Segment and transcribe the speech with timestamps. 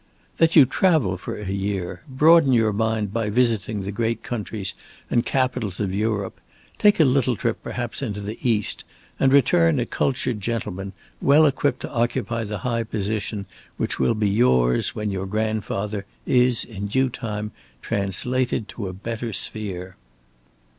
[0.37, 4.73] "That you travel for a year, broaden your mind by visiting the great countries
[5.11, 6.41] and capitals of Europe,
[6.79, 8.83] take a little trip perhaps into the East
[9.19, 13.45] and return a cultured gentleman well equipped to occupy the high position
[13.77, 17.51] which will be yours when your grandfather is in due time
[17.83, 19.97] translated to a better sphere."